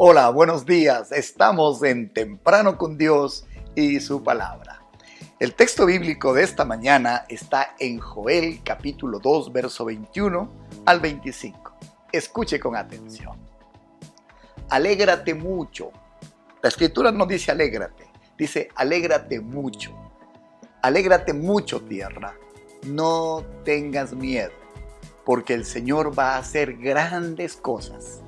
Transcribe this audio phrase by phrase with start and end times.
[0.00, 1.10] Hola, buenos días.
[1.10, 4.80] Estamos en Temprano con Dios y su palabra.
[5.40, 10.48] El texto bíblico de esta mañana está en Joel capítulo 2, verso 21
[10.86, 11.72] al 25.
[12.12, 13.38] Escuche con atención.
[14.68, 15.90] Alégrate mucho.
[16.62, 18.06] La escritura no dice alégrate,
[18.38, 19.90] dice alégrate mucho.
[20.80, 22.36] Alégrate mucho tierra.
[22.86, 24.52] No tengas miedo,
[25.24, 28.22] porque el Señor va a hacer grandes cosas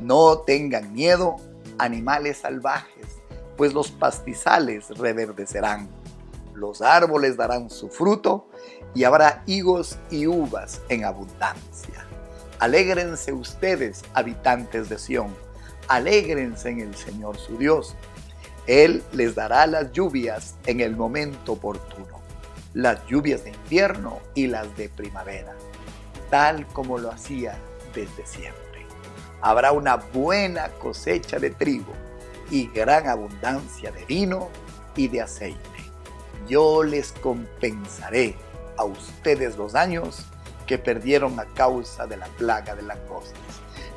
[0.00, 1.36] no tengan miedo,
[1.78, 3.06] animales salvajes,
[3.56, 5.88] pues los pastizales reverdecerán,
[6.54, 8.48] los árboles darán su fruto
[8.94, 12.06] y habrá higos y uvas en abundancia.
[12.58, 15.34] Alégrense ustedes, habitantes de Sión,
[15.88, 17.94] alégrense en el Señor su Dios.
[18.66, 22.20] Él les dará las lluvias en el momento oportuno,
[22.74, 25.54] las lluvias de invierno y las de primavera,
[26.30, 27.58] tal como lo hacía
[27.94, 28.69] desde siempre
[29.42, 31.92] habrá una buena cosecha de trigo
[32.50, 34.48] y gran abundancia de vino
[34.96, 35.60] y de aceite.
[36.48, 38.36] Yo les compensaré
[38.76, 40.26] a ustedes los daños
[40.66, 43.40] que perdieron a causa de la plaga de langostas.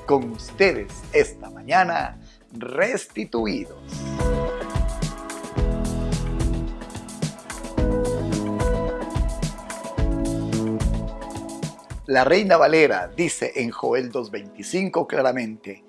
[0.05, 2.19] Con ustedes esta mañana
[2.51, 3.77] restituidos.
[12.05, 15.85] La Reina Valera dice en Joel 2.25 claramente,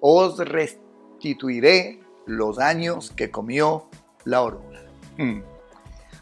[0.00, 3.86] os restituiré los años que comió
[4.24, 4.80] la oruga.
[5.18, 5.42] Hmm.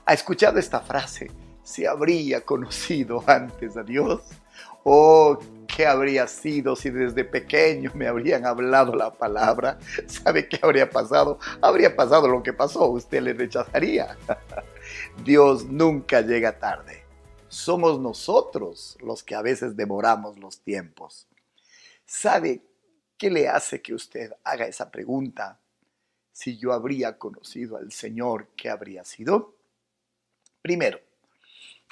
[0.05, 1.31] ¿Ha escuchado esta frase?
[1.63, 4.23] ¿Se habría conocido antes a Dios?
[4.83, 9.79] ¿O qué habría sido si desde pequeño me habrían hablado la palabra?
[10.09, 11.39] ¿Sabe qué habría pasado?
[11.63, 14.17] Habría pasado lo que pasó, usted le rechazaría.
[15.25, 17.00] Dios nunca llega tarde
[17.51, 21.27] somos nosotros los que a veces demoramos los tiempos.
[22.07, 22.63] ¿Sabe
[23.19, 25.61] qué le hace que usted haga esa pregunta?
[26.33, 29.57] Si yo habría conocido al Señor, ¿qué habría sido?
[30.63, 31.01] Primero,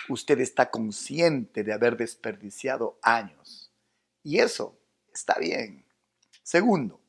[0.09, 3.73] usted está consciente de haber desperdiciado años.
[4.23, 4.79] Y eso
[5.13, 5.85] está bien.
[6.45, 7.01] Segundo,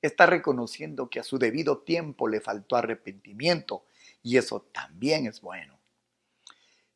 [0.00, 3.84] está reconociendo que a su debido tiempo le faltó arrepentimiento
[4.22, 5.81] y eso también es bueno.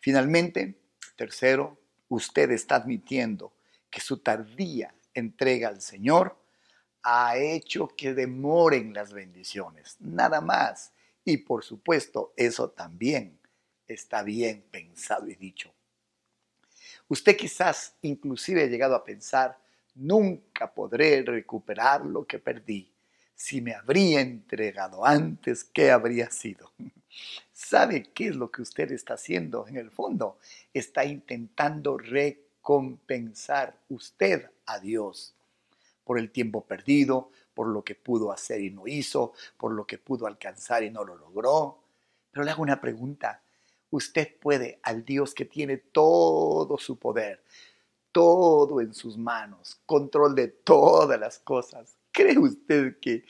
[0.07, 0.79] Finalmente,
[1.17, 1.81] tercero,
[2.11, 3.53] usted está admitiendo
[3.91, 6.39] que su tardía entrega al Señor
[7.03, 10.93] ha hecho que demoren las bendiciones, nada más.
[11.25, 13.41] Y por supuesto, eso también
[13.89, 15.75] está bien pensado y dicho.
[17.09, 19.59] Usted quizás inclusive ha llegado a pensar,
[19.97, 22.95] nunca podré recuperar lo que perdí.
[23.37, 26.73] Si me habría entregado antes, ¿qué habría sido?
[27.53, 30.39] ¿Sabe qué es lo que usted está haciendo en el fondo?
[30.73, 35.35] Está intentando recompensar usted a Dios
[36.03, 39.99] por el tiempo perdido, por lo que pudo hacer y no hizo, por lo que
[39.99, 41.79] pudo alcanzar y no lo logró.
[42.31, 43.43] Pero le hago una pregunta.
[43.91, 47.43] Usted puede al Dios que tiene todo su poder,
[48.13, 51.97] todo en sus manos, control de todas las cosas.
[52.17, 53.27] ¿Cree usted que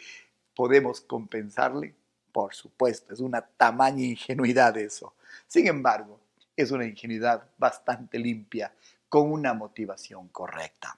[0.54, 1.92] podemos compensarle?
[2.30, 5.16] Por supuesto, es una tamaña ingenuidad eso.
[5.48, 6.20] Sin embargo,
[6.54, 8.72] es una ingenuidad bastante limpia,
[9.08, 10.96] con una motivación correcta.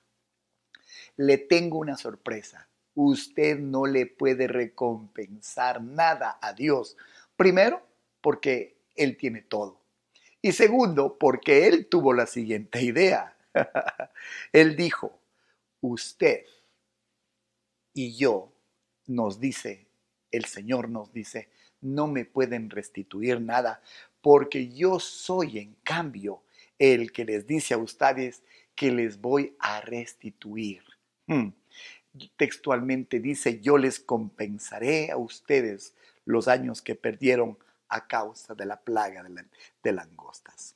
[1.17, 2.69] Le tengo una sorpresa.
[2.95, 6.95] Usted no le puede recompensar nada a Dios.
[7.37, 7.83] Primero,
[8.21, 9.81] porque Él tiene todo.
[10.43, 13.35] Y segundo, porque Él tuvo la siguiente idea.
[14.53, 15.19] él dijo,
[15.81, 16.45] usted
[17.99, 18.53] y yo,
[19.07, 19.89] nos dice
[20.31, 21.49] el Señor nos dice,
[21.81, 23.83] no me pueden restituir nada,
[24.21, 26.43] porque yo soy en cambio
[26.79, 28.43] el que les dice a ustedes
[28.75, 30.83] que les voy a restituir.
[31.27, 31.49] Hmm.
[32.37, 35.95] Textualmente dice, yo les compensaré a ustedes
[36.25, 39.45] los años que perdieron a causa de la plaga de,
[39.83, 40.75] de langostas.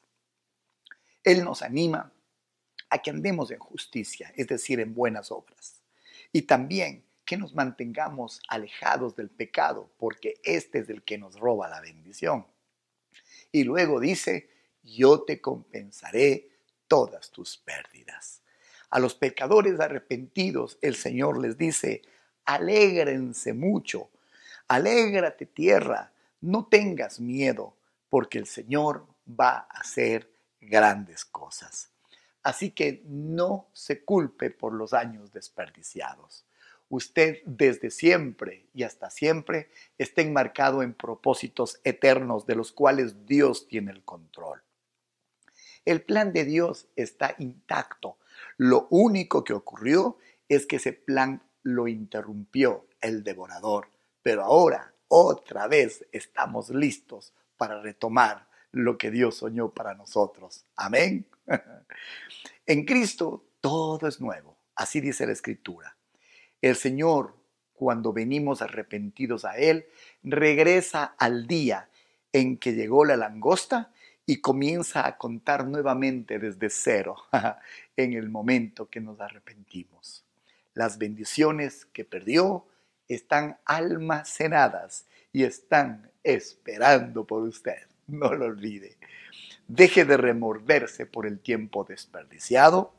[1.22, 2.12] Él nos anima
[2.88, 5.82] a que andemos en justicia, es decir, en buenas obras.
[6.32, 11.66] Y también que nos mantengamos alejados del pecado, porque este es el que nos roba
[11.66, 12.46] la bendición.
[13.50, 14.50] Y luego dice,
[14.82, 16.50] yo te compensaré
[16.86, 18.42] todas tus pérdidas.
[18.90, 22.02] A los pecadores arrepentidos el Señor les dice,
[22.44, 24.10] alégrense mucho,
[24.68, 26.12] alégrate tierra,
[26.42, 27.74] no tengas miedo,
[28.10, 30.30] porque el Señor va a hacer
[30.60, 31.88] grandes cosas.
[32.42, 36.44] Así que no se culpe por los años desperdiciados
[36.92, 43.66] usted desde siempre y hasta siempre está enmarcado en propósitos eternos de los cuales Dios
[43.66, 44.62] tiene el control.
[45.86, 48.18] El plan de Dios está intacto.
[48.58, 50.18] Lo único que ocurrió
[50.50, 53.88] es que ese plan lo interrumpió el devorador,
[54.22, 60.66] pero ahora otra vez estamos listos para retomar lo que Dios soñó para nosotros.
[60.76, 61.26] Amén.
[62.64, 65.96] En Cristo todo es nuevo, así dice la Escritura.
[66.62, 67.34] El Señor,
[67.74, 69.86] cuando venimos arrepentidos a Él,
[70.22, 71.88] regresa al día
[72.32, 73.92] en que llegó la langosta
[74.24, 77.16] y comienza a contar nuevamente desde cero
[77.96, 80.24] en el momento que nos arrepentimos.
[80.74, 82.66] Las bendiciones que perdió
[83.08, 87.78] están almacenadas y están esperando por usted.
[88.08, 88.98] No lo olvide.
[89.68, 92.92] Deje de remorderse por el tiempo desperdiciado.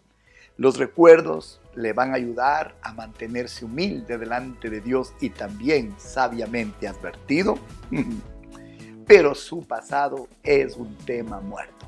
[0.58, 6.88] Los recuerdos le van a ayudar a mantenerse humilde delante de Dios y también sabiamente
[6.88, 7.58] advertido.
[9.08, 11.88] Pero su pasado es un tema muerto.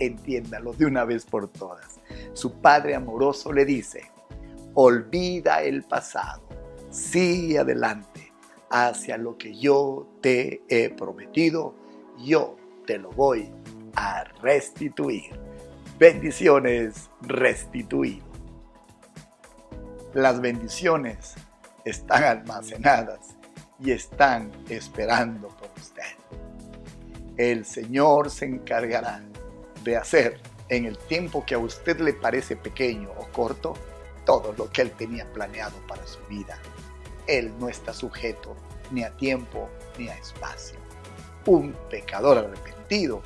[0.00, 2.00] Entiéndalo de una vez por todas.
[2.32, 4.10] Su padre amoroso le dice,
[4.74, 6.42] olvida el pasado,
[6.90, 8.32] sigue adelante
[8.70, 11.74] hacia lo que yo te he prometido,
[12.18, 13.50] yo te lo voy
[13.94, 15.38] a restituir.
[15.98, 18.24] Bendiciones restituido.
[20.14, 21.34] Las bendiciones
[21.84, 23.34] están almacenadas
[23.80, 26.04] y están esperando por usted.
[27.36, 29.24] El Señor se encargará
[29.82, 33.74] de hacer en el tiempo que a usted le parece pequeño o corto
[34.24, 36.60] todo lo que Él tenía planeado para su vida.
[37.26, 38.54] Él no está sujeto
[38.92, 39.68] ni a tiempo
[39.98, 40.78] ni a espacio.
[41.46, 43.20] Un pecador arrepentido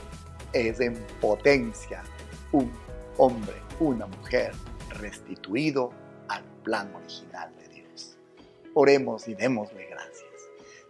[0.54, 2.02] es en potencia
[2.52, 2.70] un
[3.16, 4.52] hombre, una mujer
[5.00, 5.92] restituido
[6.28, 8.18] al plan original de Dios.
[8.74, 10.30] Oremos y démosle gracias.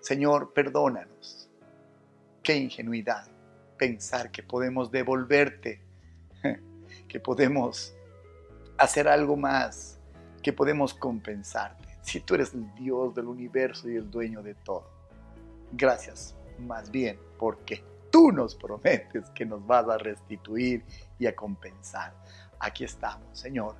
[0.00, 1.48] Señor, perdónanos.
[2.42, 3.28] Qué ingenuidad
[3.78, 5.80] pensar que podemos devolverte,
[7.08, 7.94] que podemos
[8.78, 9.98] hacer algo más,
[10.42, 11.88] que podemos compensarte.
[12.02, 14.90] Si tú eres el Dios del universo y el dueño de todo.
[15.72, 20.84] Gracias, más bien, porque tú nos prometes que nos vas a restituir
[21.18, 22.14] y a compensar.
[22.60, 23.74] Aquí estamos, Señor.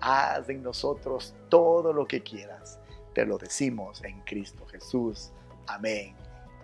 [0.00, 2.78] Haz en nosotros todo lo que quieras.
[3.14, 5.32] Te lo decimos en Cristo Jesús.
[5.66, 6.14] Amén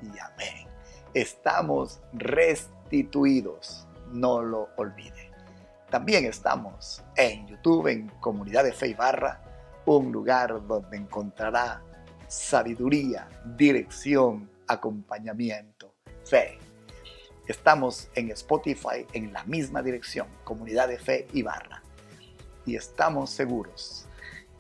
[0.02, 0.68] y amén.
[1.14, 5.32] Estamos restituidos, no lo olvide.
[5.90, 9.40] También estamos en YouTube, en Comunidad de Fe y Barra,
[9.86, 11.82] un lugar donde encontrará
[12.28, 16.58] sabiduría, dirección, acompañamiento, fe.
[17.46, 21.80] Estamos en Spotify en la misma dirección, Comunidad de Fe y Barra.
[22.64, 24.06] Y estamos seguros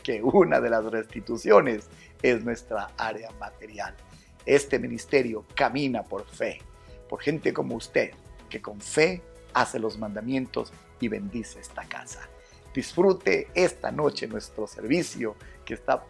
[0.04, 1.88] que una de las restituciones
[2.22, 3.96] es nuestra área material.
[4.44, 6.60] Este ministerio camina por fe,
[7.08, 8.12] por gente como usted,
[8.48, 9.20] que con fe
[9.52, 12.28] hace los mandamientos y bendice esta casa.
[12.72, 15.34] Disfrute esta noche nuestro servicio
[15.64, 16.04] que está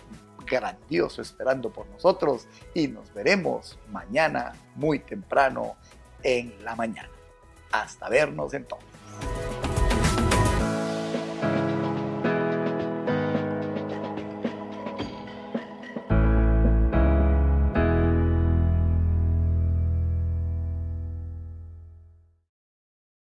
[0.44, 5.76] grandioso esperando por nosotros y nos veremos mañana muy temprano
[6.26, 7.08] en la mañana.
[7.70, 8.95] Hasta vernos entonces.